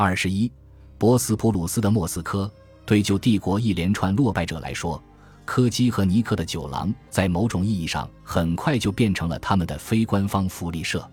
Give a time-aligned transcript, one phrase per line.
[0.00, 0.48] 二十一，
[0.96, 2.48] 博斯普鲁斯的莫斯科，
[2.86, 5.02] 对旧帝国一连串落败者来说，
[5.44, 11.04] 柯基和尼克的酒廊在某种意义上很快就变成了他们的非官方福利社。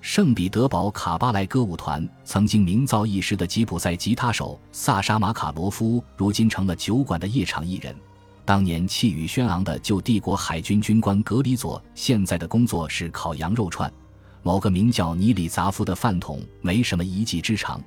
[0.00, 7.92] 圣彼得堡卡巴莱歌舞团曾经名噪一时的吉普赛吉他手萨沙马卡罗夫，如今成了酒馆的夜场艺人。
[8.44, 13.92] 当年气宇轩昂的旧帝国海军军官格里佐，现在的工作是烤羊肉串。
[14.44, 17.82] 某个名叫尼里扎夫的饭桶没什么一技之长。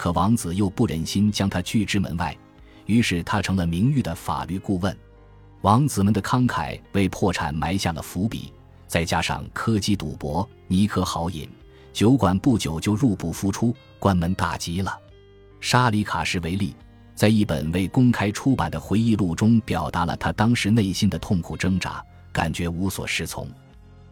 [0.00, 2.34] 可王子又不忍心将他拒之门外，
[2.86, 4.96] 于是他成了名誉的法律顾问。
[5.60, 8.50] 王子们的慷慨为破产埋下了伏笔，
[8.86, 11.46] 再加上科技赌博、尼克豪饮，
[11.92, 14.98] 酒馆不久就入不敷出，关门大吉了。
[15.60, 16.74] 沙里卡什维利
[17.14, 23.46] 在一本未公开出版的回忆录中表达了他当时内心的痛苦挣扎，感觉无所适从。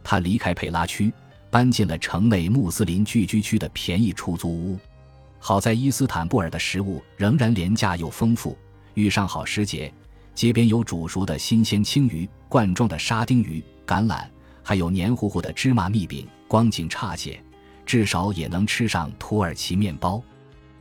[0.04, 1.10] 他离开佩拉区，
[1.48, 4.78] 搬进了城内穆斯林聚居区的便宜出租屋。
[5.38, 8.56] 好在伊斯坦布尔的食物仍然廉价又丰富，
[8.94, 9.92] 遇上好时节，
[10.34, 14.26] 街边有煮熟的新鲜青鱼、罐装的沙丁鱼、橄榄，
[14.62, 17.40] 还有黏糊糊的芝麻蜜饼，光景差些，
[17.86, 20.22] 至少也能吃上土耳其面包。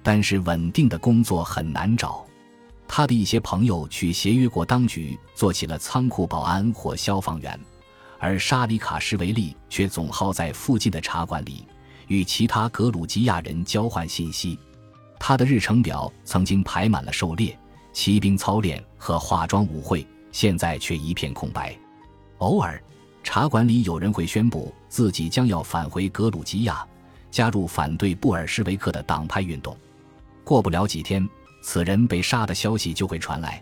[0.01, 2.25] 但是稳定的工作很难找，
[2.87, 7.59] 他的一些朋友去协约国当局做起了仓库保安或消防员，
[8.17, 11.65] 而沙里卡什维利却总耗在附近的茶馆里。
[12.07, 14.57] 与其他格鲁吉亚人交换信息，
[15.19, 17.57] 他的日程表曾经排满了狩猎、
[17.93, 21.77] 骑兵操练和化妆舞会，现在却一片空白。
[22.39, 22.81] 偶尔，
[23.23, 26.85] 茶馆里有人会宣布自己将要返回格鲁吉亚，
[27.29, 29.75] 加入反对布尔什维克的党派运动。
[30.43, 31.27] 过不了几天，
[31.61, 33.61] 此人被杀的消息就会传来。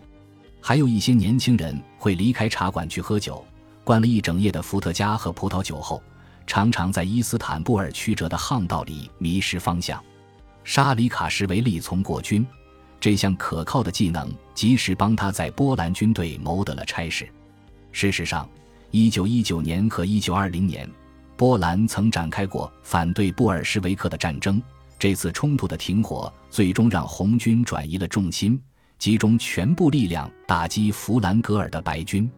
[0.60, 3.44] 还有一些年轻人会离开茶馆去喝酒，
[3.82, 6.02] 灌了一整夜的伏特加和葡萄酒后。
[6.46, 10.02] 常常在伊斯坦布尔曲折的巷道里迷失方向。
[10.64, 12.46] 沙里卡什维利从国军，
[12.98, 17.28] 这项可靠的技能及时帮他在波兰军队谋得了差事。
[17.92, 18.48] 事实上
[18.92, 20.90] ，1919年和1920年，
[21.36, 24.62] 波兰曾展开过反对布尔什维克的战争。
[24.98, 28.60] 这次冲突的停火最终让红军转移了重心，
[28.98, 32.30] 集中全部力量打击弗兰格尔的白军。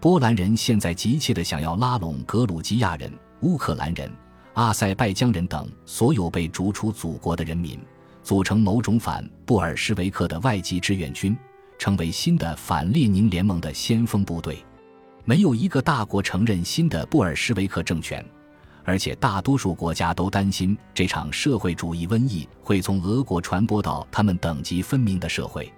[0.00, 3.12] 波兰人现在急切地想要拉拢格鲁吉亚人。
[3.42, 4.10] 乌克兰人、
[4.54, 7.78] 阿塞拜疆人等所有被逐出祖国的人民，
[8.22, 11.36] 组成某种反布尔什维克的外籍志愿军，
[11.76, 14.64] 成为新的反列宁联盟的先锋部队。
[15.24, 18.24] 没有一个大国承认新的布尔什维克政权，
[18.84, 25.72] 而且大多数国家都担心这场社会主义瘟疫会从俄国传播到他们等级分明的社会。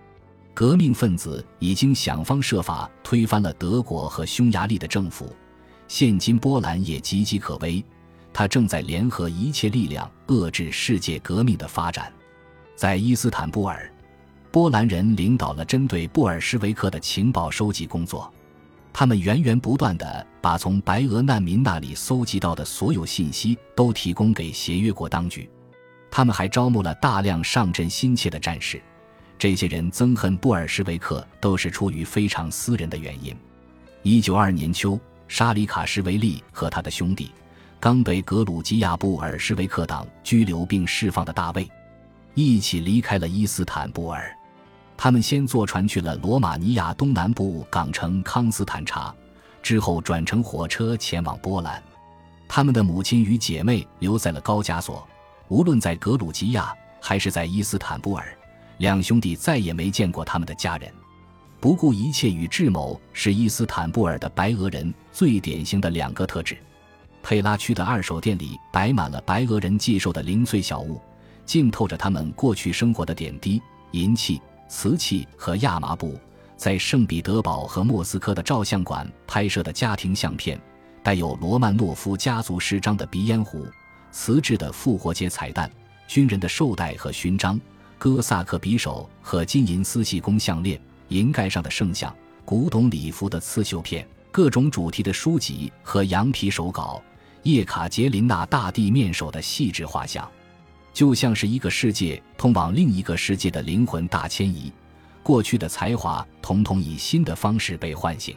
[0.53, 5.35] 革命分子已经想方设法推翻了德国和匈牙利的政府。
[5.87, 7.85] 现今波兰也岌岌可危，
[8.33, 12.13] 他正在联合一切力量遏制世界革命的发展。
[12.75, 13.89] 在伊斯坦布尔，
[14.51, 18.33] 波兰人领导了针对布尔什维克的情报收集工作，
[18.93, 25.49] 他们源源不断地把从白俄难民那里搜集到的所有信息都提供给协约国当局。
[26.11, 28.83] 他们还招募了大量上阵心切的战士，
[29.39, 33.37] 这些人憎恨布尔什维克都是出于非常私人的原因。
[34.03, 34.99] 一九二年秋。
[35.35, 37.33] 沙里卡什维利和他的兄弟，
[37.81, 41.69] 刚被格鲁吉亚布尔什维克党拘留并释放的大卫，
[42.35, 44.33] 一起离开了伊斯坦布尔。
[44.97, 49.13] 他们先坐船去了罗马尼亚东南部港城康斯坦察，
[49.61, 51.83] 之后转乘火车前往波兰。
[52.47, 55.05] 他们的母亲与姐妹留在了高加索。
[55.49, 58.25] 无论在格鲁吉亚还是在伊斯坦布尔，
[58.79, 60.89] 两兄弟再也没见过他们的家人。
[61.65, 66.59] 不顾一切与智谋是伊斯坦布尔的白俄人最典型的两个特质。
[67.23, 71.01] 佩拉区的二手店里摆满了白俄人寄售的零碎小物，
[71.47, 76.21] 浸透着他们过去生活的点滴：银器、瓷器和亚麻布。
[76.55, 80.61] 在圣彼得堡和莫斯科的照相馆拍摄的家庭相片，
[81.03, 83.67] 带有罗曼诺夫家族诗章的鼻烟壶、
[84.13, 85.71] 瓷质的复活节彩蛋、
[86.07, 87.59] 军人的绶带和勋章、
[87.97, 90.79] 哥萨克匕首和金银丝细工项链。
[91.09, 92.15] 银盖上的圣像、
[92.45, 97.03] 古董礼服的刺绣片、各种主题的书籍和羊皮手稿、
[97.43, 100.29] 叶卡捷琳娜大帝面首的细致画像，
[100.93, 104.73] 就像是一个世界通往另一个世界的灵魂大迁移。
[105.23, 108.37] 过去的才华统统以新的方式被唤醒。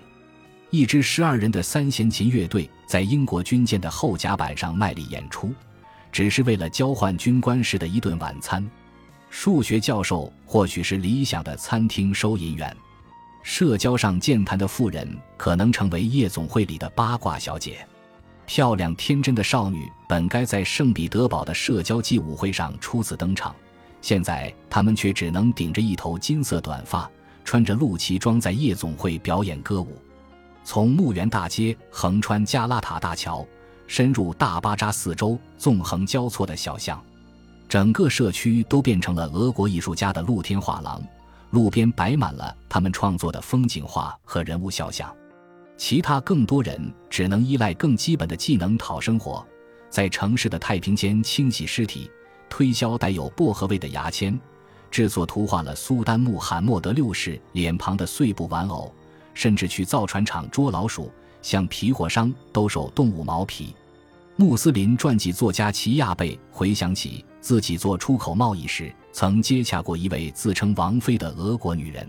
[0.69, 5.53] 一支十二人的三弦琴乐队在英国军舰的后甲板上卖力演出，
[6.11, 8.65] 只是为了交换军官时的一顿晚餐。
[9.29, 12.75] 数学教授或许是理想的餐厅收银员，
[13.43, 17.85] 社交上健谈的妇人可能成为夜总会里的八卦小姐，
[18.45, 23.55] 漂亮天真的少女本该在圣彼得堡的社交季舞会上初次登场，
[24.01, 27.09] 现在他们却只能顶着一头金色短发，
[27.43, 29.97] 穿着露脐装在夜总会表演歌舞。
[30.63, 33.45] 从墓园大街横穿加拉塔大桥，
[33.87, 37.01] 深入大巴扎四周纵横交错的小巷，
[37.69, 41.01] 整个社区都变成了俄国艺术家的露天画廊。
[41.51, 45.09] 路边摆满了他们创作的风景画和人物肖像，
[45.77, 49.45] 其他更多人只能依赖更基本的技能讨生活，
[49.89, 52.11] 在城市的太平间清洗尸体，
[52.49, 54.37] 推销带有薄荷味的牙签，
[54.91, 58.93] 制作图画了苏丹穆罕默德六世脸庞的碎布玩偶，
[59.33, 61.09] 甚至去造船厂捉老鼠，
[61.41, 63.73] 向皮货商兜售动物毛皮。
[64.39, 68.93] 穆斯林传记作家齐亚贝回想起自己做出口贸易时。
[69.11, 72.07] 曾接洽过一位自称王妃的俄国女人，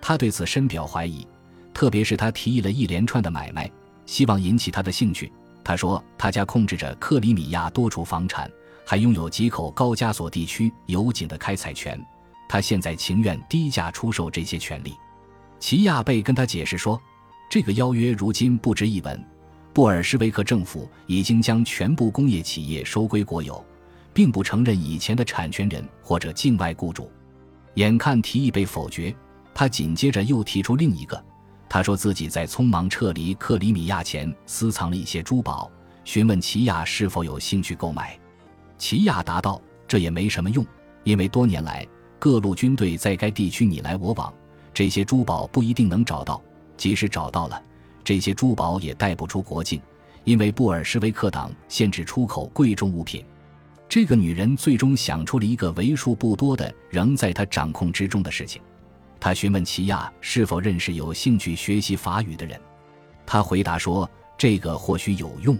[0.00, 1.26] 他对此深表怀疑，
[1.74, 3.70] 特别是他提议了一连串的买卖，
[4.06, 5.30] 希望引起他的兴趣。
[5.62, 8.50] 他说，他家控制着克里米亚多处房产，
[8.86, 12.02] 还拥有几口高加索地区油井的开采权，
[12.48, 14.94] 他现在情愿低价出售这些权利。
[15.58, 16.98] 齐亚贝跟他解释说，
[17.50, 19.22] 这个邀约如今不值一文，
[19.72, 23.64] 布尔什维克政府已经将全部工业企业收归国有。
[24.12, 27.10] 并不承认以前的产权人或者境外雇主。
[27.74, 29.14] 眼看提议被否决，
[29.54, 31.22] 他紧接着又提出另一个。
[31.68, 35.70] 他说自己在匆忙撤离克里米亚前私藏了一些珠宝，
[36.04, 38.18] 询问齐亚是否有兴趣购买。
[38.76, 40.66] 齐亚答道：“这也没什么用，
[41.04, 41.86] 因为多年来
[42.18, 44.32] 各路军队在该地区你来我往，
[44.74, 46.42] 这些珠宝不一定能找到。
[46.76, 47.62] 即使找到了，
[48.04, 49.80] 这些珠宝也带不出国境，
[50.24, 53.24] 因为布尔什维克党限制出口贵重物品。”
[53.88, 58.62] 这个女人最终想出了一个为数不多的仍在她掌控之中的事情。
[59.18, 62.58] 她询问齐亚是否认识有兴趣学习法语的人。
[63.26, 64.08] 他回答说
[64.38, 65.58] ：“这个或许有用。”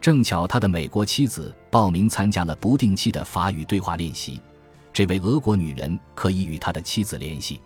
[0.00, 4.40] 正巧他的美国妻子报名参加了不定期的法语对话练习。
[4.92, 7.60] 这位俄国女人可以与他的妻子联系。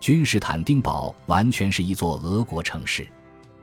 [0.00, 3.06] 君士坦丁堡完全是一座俄国城市。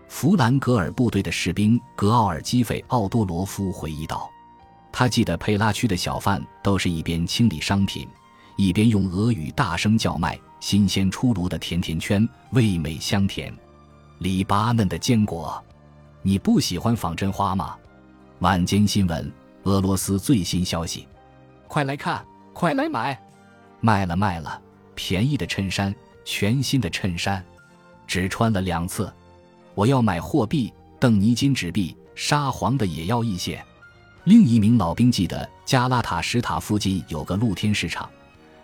[0.09, 4.29] 弗兰格尔部队的士兵格奥尔基费奥多罗夫回忆道。
[4.91, 8.07] 他记得佩拉区的小贩都是一边清理商品，
[8.57, 13.53] 一边用俄语大声叫卖新鲜出炉的甜甜圈，味美香甜，
[14.17, 15.63] 里巴嫩的坚果。
[16.23, 17.77] 你不喜欢仿真花吗？
[18.39, 19.31] 晚间新闻，
[19.63, 21.07] 俄罗斯最新消息，
[21.67, 23.17] 快来看，快来买！
[23.79, 24.59] 卖了卖了，
[24.95, 25.94] 便宜的衬衫，
[26.25, 27.45] 全新的衬衫，
[28.07, 29.13] 只穿了两次。
[29.79, 33.63] 我要买货币，邓尼金纸币，沙皇的也要一些。
[34.25, 38.09] 另一名老兵记得，加拉塔什塔附近有个露天市场，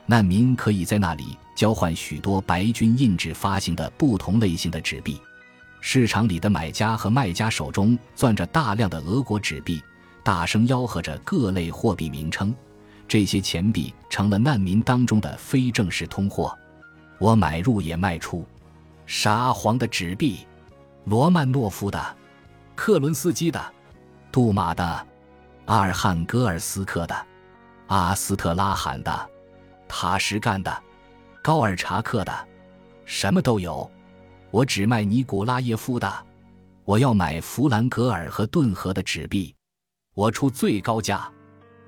[0.06, 5.18] 难民可以在那里交换许多白军印制发行的不同类型的纸币。
[5.80, 9.82] 市场里的买家和卖家手中攥着大量的俄国纸币，
[10.22, 12.54] 大声吆喝着各类货币名称。
[13.08, 16.54] 这些钱币成了难民当中的非正式通货。
[17.20, 18.46] 我买入也卖出，
[19.06, 20.40] 沙皇的纸币，
[21.06, 22.04] 罗曼诺夫的，
[22.76, 23.64] 克伦斯基的，
[24.32, 25.08] 杜马的。
[25.66, 27.16] 阿尔汉戈尔斯克的，
[27.88, 29.30] 阿斯特拉罕的，
[29.88, 30.84] 塔什干的，
[31.44, 32.48] 高尔察克的，
[33.06, 33.90] 什么都有。
[34.50, 36.12] 我只卖尼古拉耶夫的，
[36.86, 39.56] 我要买弗兰格尔和顿河的纸币，
[40.16, 41.32] 我出最高价。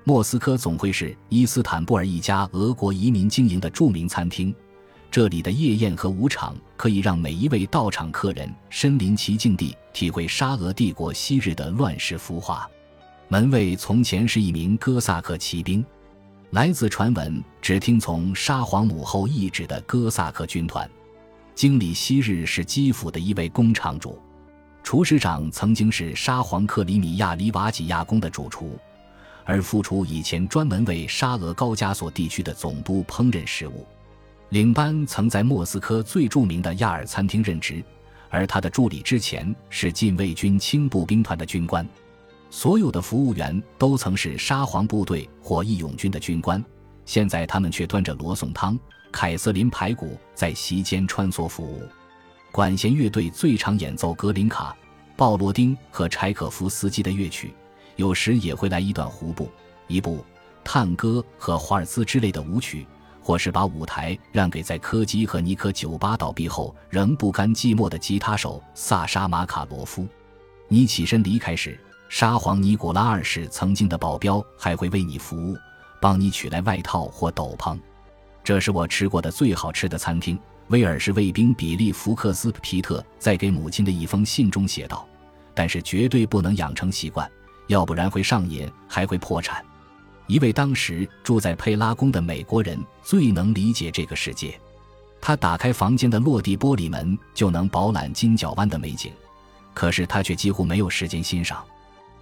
[0.04, 4.54] 莫斯科总会是伊斯坦布尔一家俄国移民经营的著名餐厅，
[5.10, 12.68] 这里的夜宴和舞场可以让每一位到场客人身临其境地体会沙俄帝国昔日的乱世浮华。
[13.28, 15.84] 门卫从前是一名哥萨克骑兵，
[16.50, 20.88] 来自传闻只听从沙皇母后懿旨的哥萨克军团。
[21.54, 24.18] 经理昔日是基辅的一位工厂主，
[24.82, 28.78] 厨师长曾经是沙皇克里米亚里瓦几亚宫的主厨，
[29.44, 33.86] 而副厨以前专门为沙俄高加索地区的总督烹饪食物。
[34.50, 37.84] 领班曾在莫斯科最著名的亚尔餐厅任职，
[38.30, 41.86] 而他的助理之前是禁卫军轻步兵团的军官。
[42.48, 46.64] 所有的服务员都曾是沙皇部队或义勇军的军官，
[47.04, 48.78] 现在他们却端着罗宋汤、
[49.12, 51.82] 凯瑟琳排骨在席间穿梭服务。
[52.50, 54.74] 管弦乐队最常演奏格林卡、
[55.14, 57.52] 鲍罗丁和柴可夫斯基的乐曲，
[57.96, 59.50] 有时也会来一段胡步、
[59.88, 60.24] 一部
[60.64, 62.86] 探戈和华尔兹之类的舞曲，
[63.28, 70.08] 或是把舞台让给在柯基和尼科酒吧倒闭后仍不甘寂寞的吉他手萨沙马卡罗夫。
[70.66, 71.78] 你起身离开时。
[72.08, 75.54] 沙皇尼古拉二世曾经的保镖还会为你服务，
[76.00, 77.78] 帮你取来外套或斗篷。
[78.42, 80.40] 这是我吃过的最好吃的餐厅。
[80.68, 85.06] 威尔士卫兵比利·福克斯皮特在给母亲的一封信中写道
[85.54, 87.30] ：“但是绝对不能养成习惯，
[87.66, 89.62] 要不然会上瘾，还会破产。”
[90.28, 94.58] 一位当时住在佩拉宫的美国人最能理解这个世界。
[95.20, 99.10] 他打开房间的落地玻璃门，就能饱览金角湾的美景。
[99.74, 101.64] 可是他却几乎没有时间欣赏。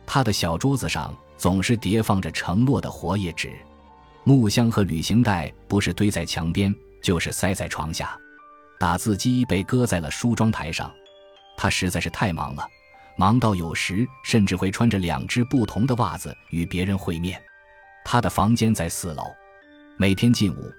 [0.06, 3.52] 他的小桌子上总是叠放着承诺的活页纸，
[4.25, 8.16] 木箱和旅行袋不是堆在墙边，就是塞在床下。
[8.78, 10.90] 打字机被搁在了梳妆台上。
[11.56, 12.66] 他实在是太忙了，
[13.16, 17.42] 忙到有时甚至会穿着两只不同的袜子与别人会面。
[18.08, 19.34] 他的房间在四楼，
[19.96, 20.72] 每天进午。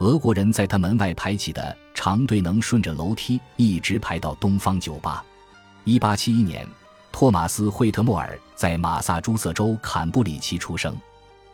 [0.00, 5.24] 俄国人在他门外排起的长队能顺着楼梯一直排到东方酒吧。
[5.84, 6.66] 一八七一年，
[7.12, 10.92] 托马斯·惠特莫尔在马萨诸塞州坎布里奇出生。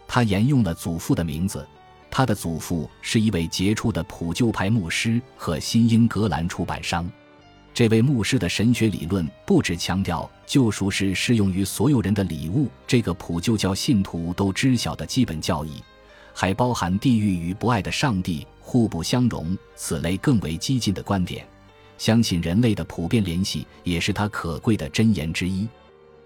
[0.06, 1.68] 他沿用了祖父的名字。
[2.10, 7.06] 他的祖父是一位杰出的普救派牧师和新英格兰出版商。
[7.78, 15.80] 这位牧师的神学理论不只强调救赎是适用于所有人的礼物，这个普救教信徒都知晓的基本教义。
[16.34, 21.46] 还包含地狱与不爱的上帝互不相容，此类更为激进的观点。
[21.98, 25.68] 相信人类的普遍联系也是他可贵的箴言之一。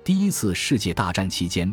[0.02, 1.70] 第一次世界大战期间，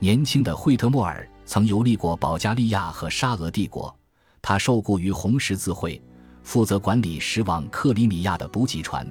[0.00, 3.94] 年轻的惠特莫尔曾游历过保加利亚和沙俄帝国。
[4.42, 6.02] 他受雇于红十字会，
[6.42, 9.06] 负责管理驶往克里米亚的补给船，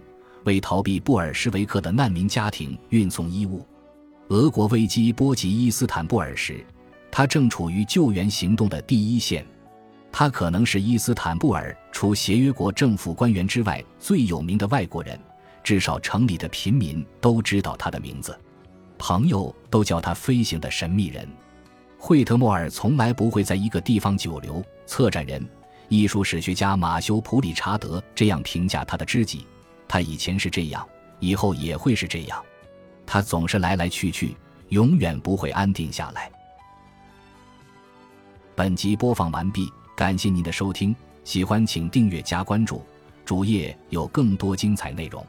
[0.49, 3.63] 为逃避布尔什维克的难民家庭运送衣物。
[4.29, 6.65] 俄国危机波及伊斯坦布尔时。
[7.11, 9.43] 他正处于救援行动的第一线，
[10.11, 15.19] 他可能是伊斯坦布尔除协约国政府官员之外最有名的外国人，
[15.63, 18.39] 至少城里的平民都知道他的名字，
[18.99, 21.27] 朋友都叫他“飞行的神秘人”。
[21.97, 24.63] 惠特莫尔从来不会在一个地方久留。
[24.85, 25.43] 策展人、
[25.87, 29.47] 艺术史学家马修·普里查德这样评价他的知己：
[29.89, 30.87] 他以前是这样，
[31.19, 32.41] 以后也会是这样。
[33.07, 34.37] 他总是来来去去，
[34.69, 36.31] 永远不会安定下来。
[38.55, 42.85] 本集播放完毕，感谢您的收听，喜欢请订阅加关注，
[43.25, 45.25] 主页有更多精彩内容。